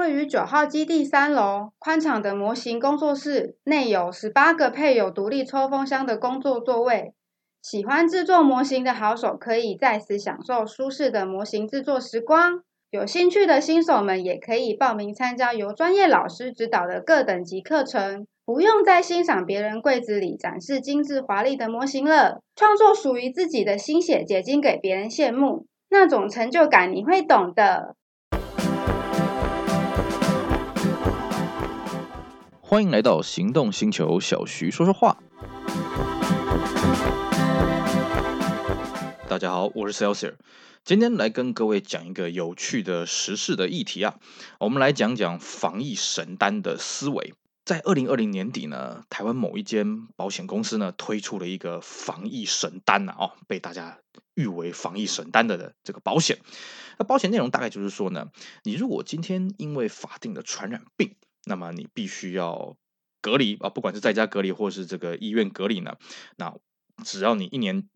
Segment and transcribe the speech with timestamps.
[0.00, 7.12] 位于九号基地三楼，宽敞的模型工作室内有十八个配有独立抽风箱的工作座位。
[7.60, 12.62] 喜欢制作模型的好手可以在此享受舒适的模型制作时光。
[12.90, 27.96] 有兴趣的新手们也可以报名参加由专业老师指导的各等级课程，不用再欣赏别人柜子里展示精致华丽的模型了，创作属于自己的心血结晶给别人羡慕，那种成就感你会懂的。
[32.70, 35.20] 欢迎来到行动星球，小徐说说话。
[39.28, 40.34] 大家好，我是 Celsius。
[40.84, 44.14] 今天来跟各位讲一个有趣的时事的议题啊，
[44.60, 47.34] 我们来讲讲防疫神单的思维。
[47.64, 53.98] 在二零二零年底呢，台湾某一间保险公司呢推出了一个防疫神单呐，哦，被大家
[54.34, 56.38] 誉为防疫神单的这个保险。
[56.98, 58.28] 那保险内容大概就是说呢，
[58.62, 62.76] 你如果今天因为法定的传染病，那么你必须要
[63.20, 65.96] 隔离啊，不管是在家隔离或是这个医院隔离呢，
[66.36, 66.54] 那
[67.04, 67.88] 只要你一年。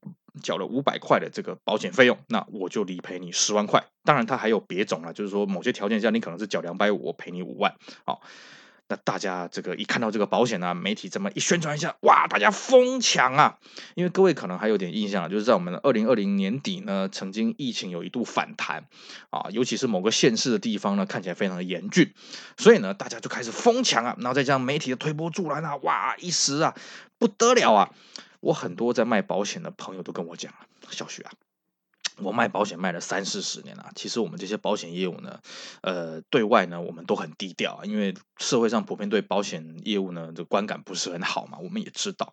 [0.43, 3.87] 缴了五百块的这个保险费用，那我就理赔你十万块。
[4.03, 7.77] 当然，它还有别种了，就是说某些条件下你可能是缴两百五，我赔你五万。
[8.05, 8.21] 好，
[8.87, 13.59] 那大家这个一看到这个保险啊，媒体这么一宣传一下，哇，大家疯抢啊！
[13.95, 18.85] 因为各位可能还有点印象，就是在我们二零二零年底呢，曾经疫情有一度反弹
[19.31, 22.13] 啊，尤其是某个县市的地方呢，看起来非常的严峻，
[22.59, 26.75] 所以呢，大家就开始疯抢啊，然后再加媒体的推波助澜啊，哇，一时啊
[27.19, 27.91] 不得了啊！
[28.41, 30.53] 我很多在卖保险的朋友都跟我讲，
[30.91, 31.33] 小徐啊。
[32.19, 35.41] 我卖保险卖了三四十年了，其实我们这些保险业务呢，
[35.83, 42.33] 呃，对外呢我们都很低调啊，因为社会上普遍对保险业务呢这观感不是很好嘛，我们也知道。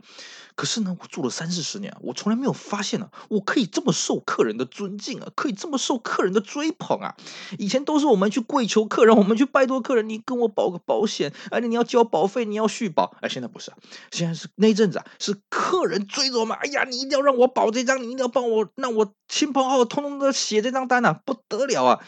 [0.55, 7.15] 可是呢，我做了三四十年，我从来没有发现啊，我可以这么受客人的尊敬啊，可以这么受客人的追捧啊。
[7.57, 13.15] 以前都是我们去跪求客人，我们去拜托客人，你跟我保个保险，而且你要交保费，你要续保。
[13.21, 13.71] 哎，现在不是，
[14.11, 19.70] 现在是那阵子啊，是客人追着我们，哎呀，你一定要让我保这张，你一定要帮我，让我亲朋。
[19.77, 21.99] 哦，通通都写这张单啊，不得了啊！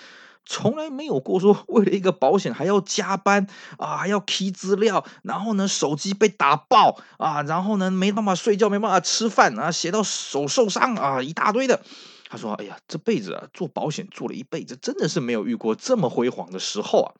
[0.45, 3.47] 从来没有过说为了一个保险还要加班
[3.77, 11.81] 啊，还要提资料，然后呢手机被打爆啊，然后呢没办法睡觉，没办法吃饭啊，写到手受伤啊，一大堆的。
[12.29, 17.13] 他说：“哎呀，这辈子啊做保险做了一辈子，真的是没有遇过这么辉煌的时候啊！”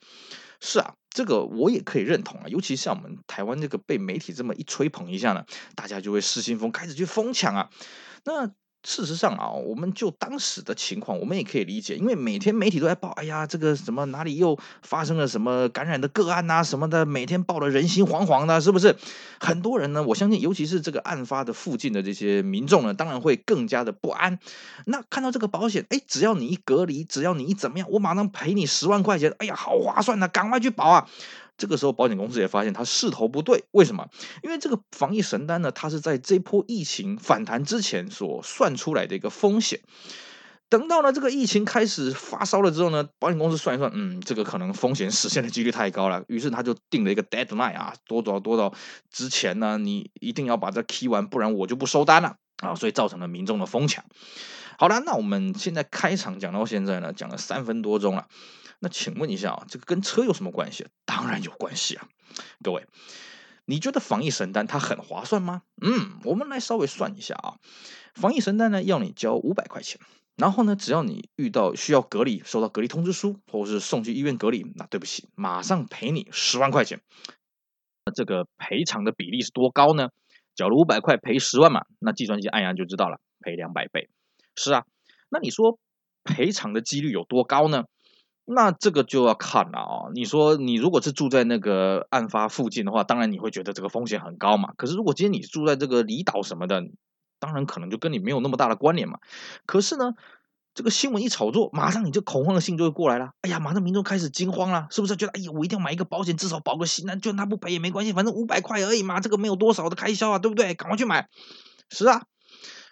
[0.60, 7.70] 是啊，这个我也可以认同啊，尤其像我们台湾这个被媒体这么一吹捧一下呢，大家就会失心疯，开始去疯抢啊，
[8.24, 8.50] 那。
[8.84, 18.94] 事实上啊，我们就当时的情况，我们也可以理解，因为每天媒体都在报，哎呀，这个什么哪里又发生了什么感染的个案呐，什么的，每天报的人心惶惶的，是不是？
[19.40, 24.38] 很多人呢，我相信，尤其是这个案发的附近的这些民众呢，当然会更加的不安。
[24.84, 31.08] 那看到这个保险，哎，只要你一隔离，只要你一怎么样，我马上赔你十万块钱，哎呀，好划算呐，赶快去保啊！
[31.56, 34.08] 这个时候，保险公司也发现它势头不对，为什么？
[34.42, 39.80] 因为这个防疫神单呢，它是在这波疫情反弹之前所算出来的一个风险。
[40.70, 48.74] 等到呢这个疫情开始发烧了之后呢，保险公司算一算，嗯，这个可能风险实现的几率太高了，于是他就定了一个 deadline 啊，多少多少
[49.12, 54.04] 之前呢，你一定要把这 key 完，不然我就不收单了啊，所以造成了民众的疯抢。
[54.76, 58.26] 好了，那我们现在开场讲到现在呢，讲了三分多钟了。
[58.80, 60.86] 那请问一下啊，这个跟车有什么关系？
[61.04, 62.08] 当然有关系啊！
[62.62, 62.86] 各位，
[63.64, 65.62] 你觉得防疫神单它很划算吗？
[65.80, 67.56] 嗯，我们来稍微算一下啊。
[68.14, 70.00] 防疫神单呢，要你交五百块钱，
[70.36, 77.00] 然后呢，只要你遇到需要隔离，收到隔离通知书，或者是送去医院隔离，那对不起，马上赔你十万块钱。
[78.04, 80.10] 那这个赔偿的比例是多高呢？
[80.54, 84.08] 缴了五百块赔十万嘛，那计算机按一按就知道了，赔两百倍。
[84.56, 84.84] 是啊，
[85.30, 85.78] 那你说
[86.22, 87.84] 赔偿的几率有多高呢？
[88.46, 90.10] 那这个就要看了啊！
[90.12, 94.74] 你说你如果是住在那个案发附近的话，当然你会觉得这个风险很高嘛。
[94.76, 96.82] 可是如果今天你住在这个离岛什么的，
[97.38, 99.18] 当然可能就跟你没有那么大的关联嘛。
[99.64, 100.12] 可是呢，
[100.74, 103.30] 这个新闻一炒作，马上你就恐慌的心就会过来了。
[103.40, 110.74] 哎呀，马上民众开始惊慌了，是不是觉得哎呀，我一定要买一个保险，至少保个心安，就算他不赔也没关系，反正五百块而已嘛，这个没有多少的开销啊，对不对？
[110.74, 111.28] 赶快去买。
[111.88, 112.24] 是啊，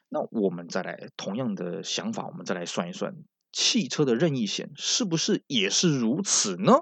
[0.08, 3.16] 那我们再来同样的想法，我们再来算一算。
[3.52, 6.80] 汽车的任意险是不是也是如此呢？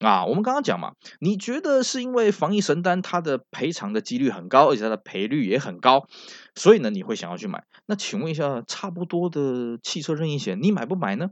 [0.00, 6.08] 啊，我们刚刚讲嘛，你觉得是因为防疫神单它的赔偿的几率很高，而且它的赔率也很高，
[6.56, 7.64] 所以呢你会想要去买。
[7.86, 11.30] 那请问一下，差不多的汽车任意险你买不买呢？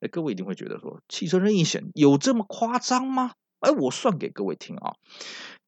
[0.00, 3.32] 哎，各位一定会觉得说，汽车任意险有这么夸张吗？
[3.60, 4.94] 哎，我算给各位听啊，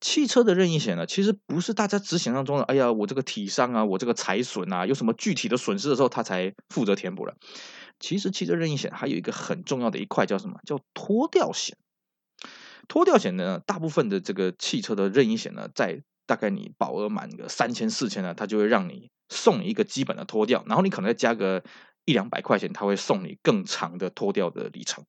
[0.00, 7.36] 汽车的任意险呢，其实不是大家只想象中的，哎呀，我这个体伤啊，我这个财损啊，有什么具体的损失的时候，它才负责填补了。
[7.98, 10.60] 其实汽车任意险还有一个很重要的一块叫什么？
[10.66, 11.76] 叫脱掉险。
[12.86, 21.64] 脱掉险呢，大部分的这个汽车的任意险呢，在大概你保额满个三千四千呢，它就会让你送你一个基本的拖吊，然后你可能再加个
[22.04, 25.04] 一两百块钱，它会送你更长的拖吊的里程。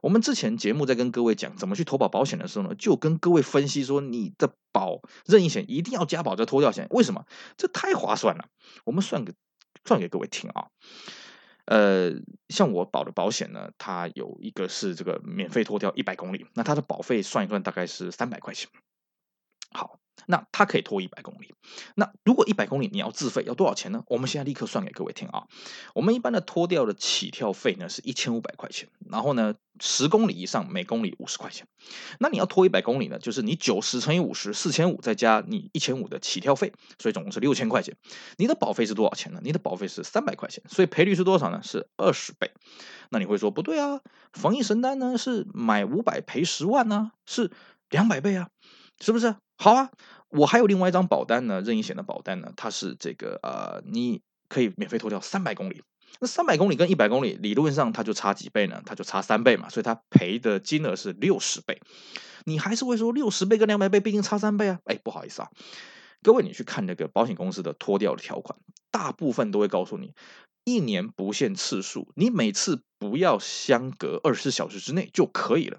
[0.00, 7.24] 我们之前节目在跟各位讲怎么去投保保险的时候呢，就跟各位分析说，你的保任意险一定要加保这拖吊险，为什么？
[7.56, 8.46] 这太划算了。
[8.84, 9.32] 我们算个
[9.84, 10.66] 算给各位听啊。
[11.66, 12.10] 呃，
[12.48, 18.68] 像我保的保险呢，它有一个是这个免费拖吊一百公里，那它的保费算一算大概是三百块钱。
[19.70, 20.01] 好。
[20.26, 21.54] 那它可以拖一百公里。
[21.94, 24.02] 那如果一百公里你要自费，要多少钱呢？
[24.08, 25.44] 我们现在立刻算给各位听啊。
[25.94, 31.66] 我们一般的拖掉的起跳费呢是一千五百块钱，然后呢十公里以上每公里五十块钱。
[32.18, 37.96] 那你要拖一百公里呢，就是你九十乘以五十，四千五再加你一千五的起跳费，所以总共是六千块钱。
[38.36, 39.40] 你的保费是多少钱呢？
[39.42, 41.60] 你的保费是三百块钱，所以赔率是多少呢？
[41.62, 42.50] 是二十倍。
[43.10, 44.00] 那你会说不对啊，
[44.32, 47.50] 防疫神单呢是买五百赔十万呢，啊，是
[47.90, 48.48] 两百倍啊。
[49.02, 49.34] 是不是？
[49.56, 49.90] 好啊，
[50.30, 55.82] 我还有另外一张保单呢，任意险的保单呢，它是这个呃，你可以免费拖掉三百公里。
[56.20, 58.80] 那三百公里跟一百公里理论上它就差几倍呢？
[58.86, 61.80] 它就差三倍嘛，所以它赔的金额是六十倍。
[62.44, 64.78] 你还是会说六十倍跟两百倍毕竟差三倍啊？
[64.84, 65.48] 哎，不好意思啊，
[66.22, 68.58] 各位你去看那个保险公司的脱掉的条款，
[68.90, 70.12] 大部分都会告诉你
[70.64, 75.78] 一年不限次数，你每次不要相隔二十四小时之内就可以了。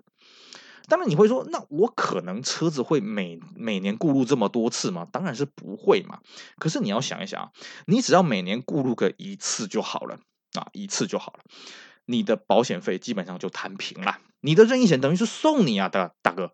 [0.88, 5.08] 当然你会说，那我可能车子会每每年过路这么多次吗？
[5.12, 6.20] 当然是不会嘛。
[6.58, 7.52] 可是你要想一想啊，
[7.86, 10.20] 你只要每年过路个一次就好了
[10.54, 11.44] 啊，一次就好了，
[12.06, 14.18] 你的保险费基本上就摊平了。
[14.42, 16.52] 你的任意险等于是送你啊大大哥。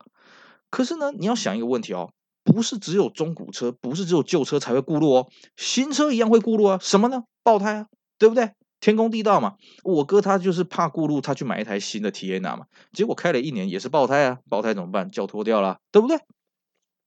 [0.69, 2.11] 可是呢，你要想一个问题哦，
[2.43, 6.77] 不是只有中古车，不是只有旧车才会过路哦，新车一样会过路啊。
[6.79, 7.23] 什么呢？
[7.43, 7.87] 爆胎啊，
[8.19, 8.51] 对不对？
[8.79, 15.11] 天公地道嘛，我哥他就是怕过路，他去买一台新的 TENA 嘛，结果开了一年也是爆胎啊，爆胎怎么办？
[15.11, 16.17] 叫脱掉了，对不对？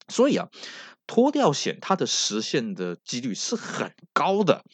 [0.08, 0.48] 所以啊，
[1.06, 4.64] 脱掉险它的实现的几率是很高的，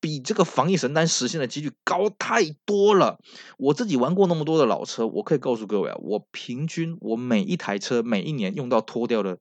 [0.00, 3.20] 比这个防疫神单实现的几率高太多了。
[3.56, 9.38] 我自己玩过那么多的老车，我可以告诉各位啊，我平均我每一台车每一年用到脱掉的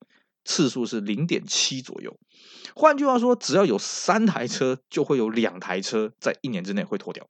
[0.48, 2.18] 次数是零点七左右。
[2.74, 7.28] 换句话说，只要有三台车，就会有两台车在一年之内会脱掉。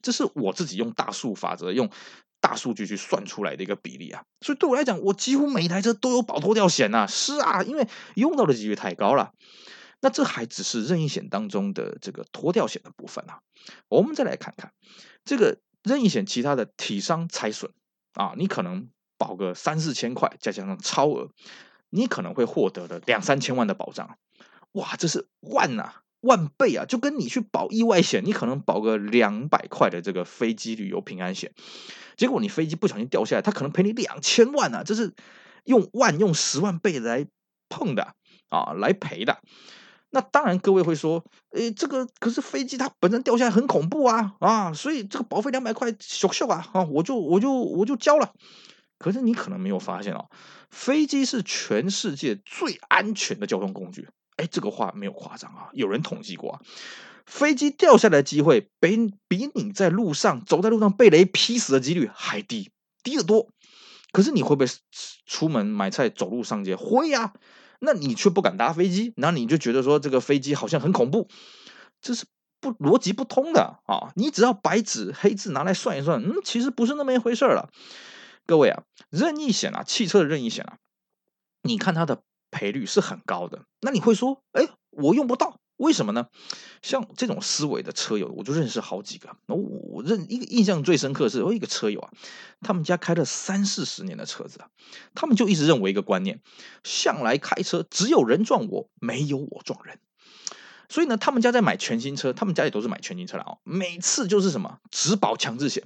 [0.00, 1.90] 这是我自己用大数法则、用
[2.40, 4.22] 大数据去算出来的一个比例啊。
[4.40, 7.06] 所以对我来讲，我几乎每一台车都有保脱掉险呐。
[7.06, 9.32] 是啊，因为用到的几率太高了。
[10.00, 13.40] 那这还只是任意险当中的这个脱掉险的部分啊。
[13.88, 14.72] 我们再来看看
[15.24, 17.72] 这个任意险其他的体伤财损
[18.12, 18.88] 啊，你可能
[19.18, 21.30] 保个三四千块，再加上超额，
[21.90, 24.16] 你可能会获得的两三千万的保障。
[24.72, 26.84] 哇，这是万啊，万倍啊！
[26.84, 31.52] 就跟你去保意外险，你可能保个两百块的这个飞机旅游平安险，
[32.16, 34.82] 结果你飞机不小心掉下来，他可能赔你两千万啊！
[34.84, 35.14] 这是
[35.64, 37.26] 用万用十万倍来
[37.68, 38.14] 碰的
[38.50, 39.38] 啊，来赔的。
[40.10, 48.32] 那当然，各位会说，诶，这个可是飞机它本身掉下来很恐怖啊啊，所以这个保费两百块小秀啊啊，我就我就我就交了。
[48.98, 50.28] 可是你可能没有发现哦，
[50.70, 54.08] 飞机是全世界最安全的交通工具。
[54.36, 55.68] 哎，这个话没有夸张啊！
[55.72, 56.60] 有人统计过啊，
[57.24, 62.70] 飞机掉下来的机会比比你在路上走在路上被雷劈死的几率还低，
[63.02, 63.48] 低得多。
[64.12, 64.66] 可是你会不会
[65.26, 66.76] 出门买菜走路上街？
[66.76, 67.32] 会呀。
[67.78, 71.28] 那你却不敢搭飞机，那你就觉得说这个飞机好像很恐怖，
[72.00, 72.24] 这是
[72.58, 74.12] 不逻辑不通的啊！
[74.16, 77.68] 你只要白纸黑字拿来算一算，嗯，其实不是那么一回事了。
[78.46, 80.78] 各位啊，任意险啊，汽车的任意险啊，
[81.62, 82.22] 你看它的。
[82.48, 86.28] 赔率是很高的，那你会说，哎，我用不到，为什么呢？
[86.80, 89.36] 像这种思维的车友，我就认识好几个。
[89.46, 92.10] 我我认一个印象最深刻是，我一个车友啊，
[92.60, 94.70] 他们家开了三四十年的车子啊，
[95.14, 96.40] 他们就一直认为一个观念，
[96.82, 99.98] 向来开车只有人撞我，没有我撞人。
[100.88, 105.82] 所以呢，他们家在买全新车，他们家也都是买全新车了哦，每次就是什么只保强制险。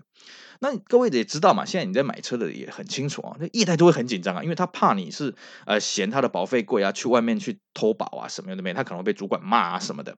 [0.62, 10.16] 那各位也知道嘛，现在你在买车的也很清楚啊，那业代都会很紧张啊，因为他怕你是呃嫌他的保费贵啊，去外面去偷保啊什么的没，他可能会被主管骂啊什么的。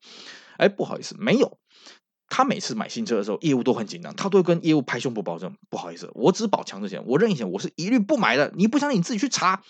[0.59, 1.59] 哎，不好意思，没有，
[2.29, 9.63] 他每次买新车的时候，业务都很紧张，他都会跟业务拍胸脯保证，不好意思，我只保强制险，我任意险我是一律不买的，你不相信你自己去查。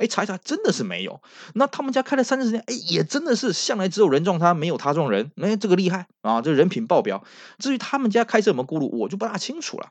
[0.00, 1.20] 哎，查一查，真的是没有。
[1.54, 5.30] 那他们家开了三十年，哎，也真的是向来只有人撞他，没有他撞人。
[5.36, 7.22] 哎，这个厉害啊，这人品爆表。
[7.58, 9.90] 至于他们家开车有没有顾路，我就不大清楚了。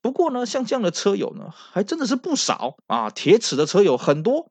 [0.00, 4.50] 不过呢，像这样的车友呢，还真的是不少啊，铁齿的车友很多。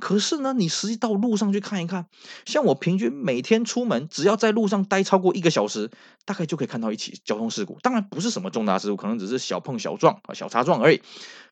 [0.00, 2.06] 可是呢，你实际到路上去看一看，
[2.44, 5.90] 像我平均每天出门，只要在路上待超过一个小时，
[6.24, 7.78] 大概就可以看到一起交通事故。
[7.82, 11.02] 当然不是什么重大事故，可能只是小碰小撞啊、小擦撞而已。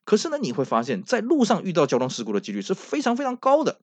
[0.03, 3.79] 可是呢，你会发现在路上遇到交通事故的几率是非常非常高的。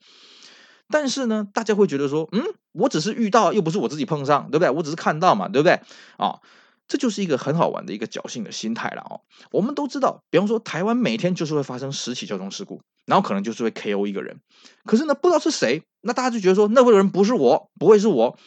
[0.90, 2.42] 但是呢，大家会觉得说，嗯，
[2.72, 4.70] 我只是遇到，又不是我自己碰上，对不对？
[4.70, 5.80] 我只是看到嘛，对不对？
[6.16, 6.40] 啊。
[6.88, 9.20] 这就是一个很好玩的一个侥幸的心态了哦。
[9.50, 14.40] 我们都知道，比方说台湾每天就是会发生十起交通事故，然后可能就是会 KO 一个人。
[14.84, 18.38] 可是呢，不知道是谁，那大家就觉得说那位人不是我，不会是我。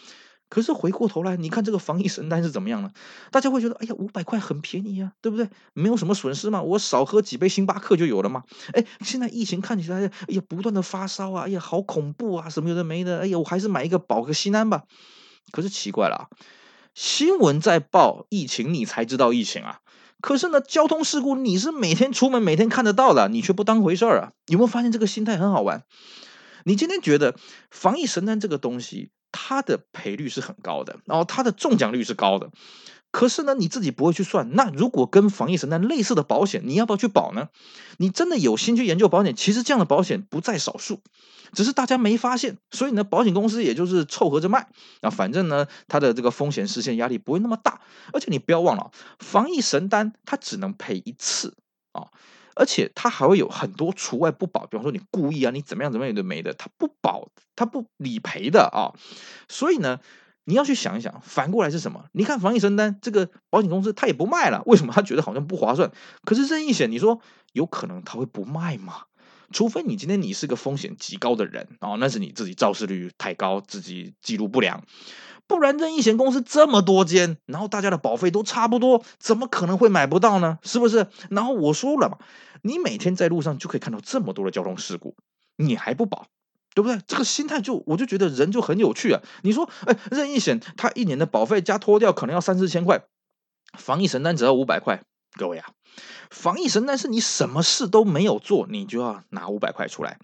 [0.50, 2.89] 可是回过头来，你看这个防疫神单是怎么样呢？
[3.29, 5.48] 大家会觉得，哎呀，五百块很便宜啊，对不对？
[5.74, 8.41] 没有什么损失嘛，我少喝几杯星巴克就有了嘛。
[8.74, 14.86] 哎，现在疫情看起来，哎呀，不断的发烧啊，哎呀，好恐怖啊，什么有的没的，哎呀，我还是买一个保个心安吧。
[15.51, 16.25] 可是奇怪了啊。
[17.01, 19.79] 新闻在报疫情，你才知道疫情啊。
[20.20, 24.34] 可是呢，交通事故你是每天出门每天看得到的，你却不当回事儿啊。
[24.48, 25.84] 有没有发现这个心态很好玩？
[26.65, 27.36] 你今天觉得
[27.72, 32.51] 防疫神探这个东西，它的赔率是很高的，然后它的中奖率是高的。
[33.12, 34.54] 可是呢，你自己不会去算。
[34.54, 37.50] 那如果跟防疫神单类似的保险，你要不要去保呢？
[37.98, 41.01] 你真的有心去研究保险，其实这样的保险不在少数，
[41.51, 42.58] 只是大家没发现。
[42.70, 44.70] 所以呢，保险公司也就是凑合着卖。
[45.01, 47.82] 啊，反正呢，它的这个风险实现压力不会那么大。
[48.13, 51.56] 而且你不要忘了，防疫神单它只能赔一次
[51.94, 52.10] 啊，
[52.56, 54.68] 而且它还会有很多除外不保。
[54.68, 58.94] 比方说你故意啊，你怎么样怎么样都没的，它不保，它不理赔的啊。
[59.48, 60.00] 所以呢。
[60.50, 62.06] 你要去想一想，反过来是什么？
[62.12, 64.91] 你看防疫神单这个保险公司，他也不卖了，为什么？
[64.91, 65.91] 他觉得好像不划算。
[66.25, 67.22] 可是任意险，你说
[67.53, 69.03] 有可能他会不卖吗？
[69.51, 74.84] 除非你今天你是个风险极高的人哦，那是你自己肇事率太高，自己记录不良，
[75.46, 80.58] 不然任意险公司这么多间，然后大家的保费都差不多，怎么可能会买不到呢？
[80.63, 81.06] 是不是？
[81.29, 82.18] 然后我说了嘛，
[82.63, 85.15] 你每天在路上就可以看到这么多的交通事故，
[85.58, 86.25] 你还不保？
[86.80, 86.98] 对不对？
[87.08, 89.22] 这个心态就我就觉得人就很有趣啊。
[89.42, 93.02] 你说，哎，任意险它一年的保费加脱掉可能要三四千块，
[93.78, 95.04] 防疫神单只要五百块。
[95.38, 95.72] 各位啊，
[96.30, 100.20] 防疫神单是你什么事都没有做，你就要拿五百块出来。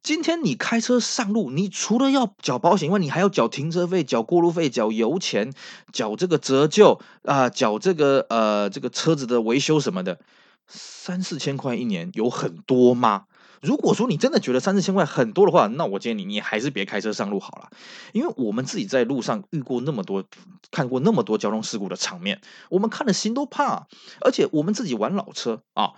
[0.00, 5.52] 今天你开车上路，你除了要缴保险以外，你还要缴停车费、缴过路费、缴油钱、
[5.92, 10.20] 缴这个折旧啊、缴这个呃这个车子的维修什么的，
[10.68, 13.24] 三四千块一年有很多吗？
[13.60, 17.70] 如果说你真的觉得三四千块很多的话，那我建议你，你还是别开车上路好了。
[18.12, 20.24] 因为我们自己在路上遇过那么多，
[20.70, 22.40] 看过那么多交通事故的场面，
[22.70, 23.86] 我们看了心都怕。
[24.20, 25.92] 而且我们自己玩老车啊，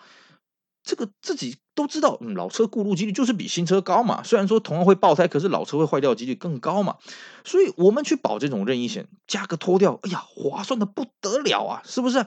[0.82, 4.24] 这个自己都知道，老车过路几率就是比新车高嘛。
[4.24, 6.96] 虽然说同样会爆胎，可是老车会坏掉的几率更高嘛。
[7.44, 12.26] 所以我们去保这种任意险，价格拖掉，哎呀，划算的不得了啊，是不是？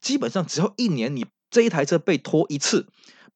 [0.00, 2.88] 基本上只要一年你这一台车被拖一次。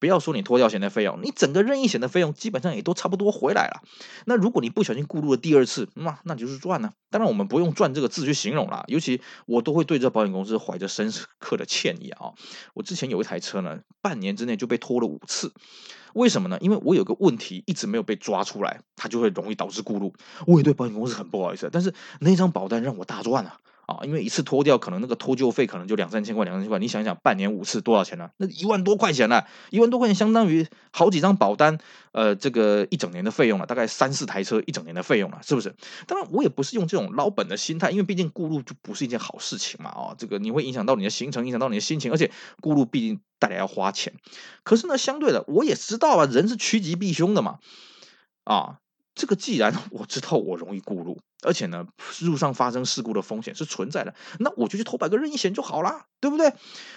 [0.06, 3.82] 不要说你拖掉险的费用，你整个任意险的费用基本上也都差不多回来了。
[4.25, 6.92] 那如果你不小心过路了第二次，那那就是赚呢。
[7.10, 12.34] 当然我们不用赚这个字去形容了，尤其我都会对这保险公司怀着深刻的歉意啊。
[12.75, 15.52] 我之前有一台车呢，半年之内就被拖了五次，
[16.14, 16.56] 为什么呢？
[16.60, 20.14] 因为我有个问题一直没有被抓出来，它就会容易导致过路。
[20.46, 23.58] 我也对保险公司很不好意思，但是那张保单让我大赚啊。
[23.86, 26.78] 啊，因为一次拖掉可能那个拖旧费可能就两三千块，两三千块。
[26.78, 31.78] 你想想，半年五次多少钱呢、那一万多块钱呢、一万多块钱相当于好几张保单，
[32.10, 35.74] 呃，这个一整年的费用了，大概三四台车一整年的费用了，是不是？
[36.06, 39.90] 当然，我也不是用这种捞本的心态，因为毕竟过路就不是一件好事情嘛。
[39.90, 44.12] 啊，这个你会影响到你的行程，影响到你的心情，而且过路毕竟带来要花钱。
[44.64, 47.58] 可是呢，相对的，我也知道啊，人是趋吉避凶的嘛。
[48.42, 48.78] 啊。
[49.18, 51.86] 这个既然我知道我容易过路，而且呢，
[52.22, 56.54] 路上发生事故的风险是存在的，那我就去投保个任意险就好啦，对不对？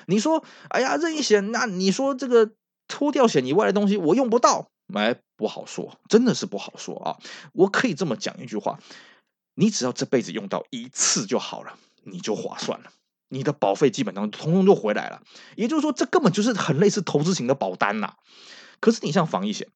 [0.08, 2.52] 你说，哎呀，任意险，那你说这个
[2.88, 7.18] 脱掉险以外的东西我用不到，哎，不好说，真的是不好说啊。
[7.54, 8.80] 我可以这么讲一句话，
[9.56, 12.92] 你只要这辈子用到一次就好了，你就划算了，
[13.28, 15.22] 你的保费基本上通通就回来了。
[15.58, 18.16] 也就是说，这根本就是很类似投资型的保单呐。
[18.80, 19.68] 可是你像防疫险，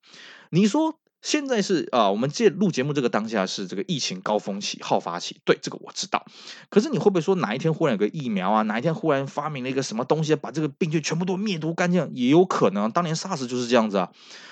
[0.50, 0.98] 你说。
[1.24, 6.26] 现在是啊，我们这录节目这个当下是这个疫情高峰期、好发期，对，这个我知道。
[6.70, 8.62] 可是你会不会说哪一天忽然有个疫苗啊？
[8.64, 12.12] 哪一天忽然发明了一个什么东西，把这个病菌全部都灭毒干净？
[12.14, 14.12] 也有可能，当年 SARS 就是这样子啊。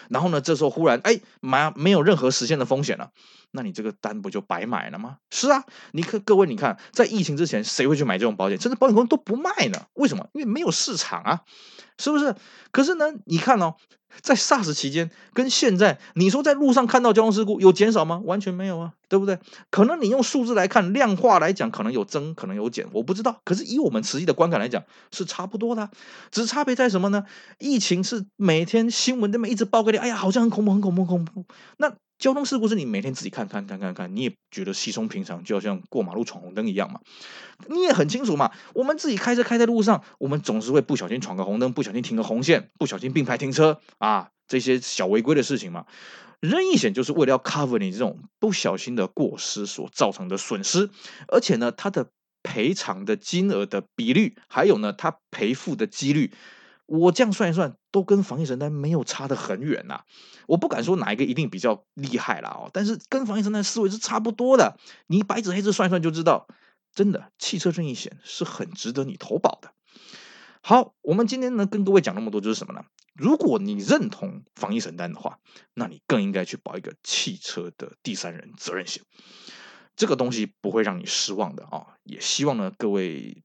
[0.09, 3.11] 然后呢，这时候忽然哎，没没有任何实现的风险了，
[3.51, 5.17] 那你这个单不就白买了吗？
[5.29, 8.60] 是啊，你看各位，你看在疫情之前，谁会去买这种保险？
[8.60, 9.86] 甚至保险公司都不卖呢？
[9.93, 10.27] 为什么？
[10.34, 11.41] 因为没有市场啊。
[11.98, 12.34] 是不是？
[12.72, 13.75] 可是呢，你看哦，
[14.22, 18.20] 在 SARS 期间跟现在，你说在路上看到交通事故有减少吗？
[18.25, 19.38] 完全没有啊，对不对？
[19.70, 23.39] 可能你用数字来看，量化来讲，可能有增，可能有减，我不知道。
[23.46, 25.91] 可是以我们实际的观感来讲，是差不多的，
[26.31, 27.24] 只是差别在什么呢？
[27.60, 31.46] 疫情是每天新闻那边一直报给你，哎呀，好像很恐怖，很恐怖，很恐怖。
[31.77, 37.01] 那交通事故是你每天自己看看看看看，你也觉得稀松平常，就好像过马路闯红灯一样嘛。
[37.67, 45.87] 你也很清楚嘛，我们自己开车开在路上，我们总是会不小心闯个红灯，不小心停个红线，不小心并排停车啊，这些小违规的事情嘛。
[46.39, 50.91] 人意险就是为了要 cover 你这种不小心的过失所造成的损失，
[51.27, 52.11] 而且呢，它的
[52.43, 56.31] 赔偿的金额的比率，还有呢，它赔付的几率。
[56.91, 60.03] 我这样算一算，都跟防疫神单没有差得很远呐。
[60.45, 64.77] 我不敢说哪一个一定比较厉害啦哦，但是跟防疫神单思维是差不多的。
[65.07, 66.50] 你白纸黑字算一算就知道，
[66.93, 69.71] 真的汽车正义险是很值得你投保的。
[70.62, 72.83] 好，我们今天呢跟各位讲那么多，就是什么呢？
[73.13, 75.39] 如果你认同防疫神单的话，
[75.74, 79.01] 那你更应该去保一个汽车的第三人责任险。
[79.95, 81.95] 这个东西不会让你失望的啊！
[82.03, 83.41] 也希望呢各位。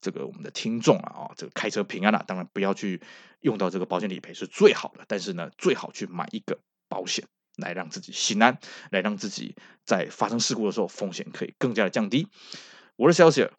[0.00, 3.00] 这个我们的听众啊，啊，这个开车平安了，当然不要去
[3.40, 7.24] 用到这个保险理赔是最好的，但是呢，最好去买一个保险
[7.56, 8.58] 来让自己心安，
[8.90, 12.28] 来让自己在发生事故的时候风险可以更加的降低。
[12.96, 13.50] 我是 Celia，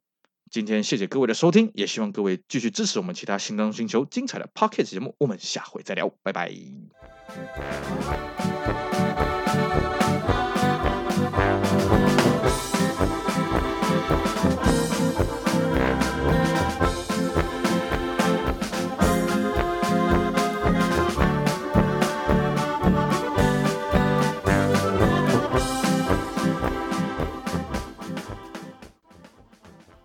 [0.50, 6.52] 今天谢谢各位的收听，也希望各位继续支持我们其他新当星球精彩的 Pocket 节目，我们下回再聊，拜拜。